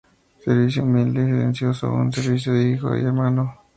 Servicio 0.39 0.81
humilde 0.81 1.21
y 1.21 1.25
silencioso, 1.27 1.93
un 1.93 2.11
servicio 2.11 2.53
de 2.53 2.71
hijo 2.71 2.95
y 2.95 3.01
de 3.01 3.07
hermano. 3.09 3.53